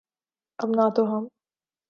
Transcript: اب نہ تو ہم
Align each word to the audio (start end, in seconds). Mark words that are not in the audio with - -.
اب 0.59 0.69
نہ 0.77 0.85
تو 0.95 1.01
ہم 1.11 1.23